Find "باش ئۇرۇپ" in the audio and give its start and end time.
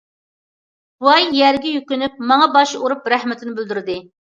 2.57-3.09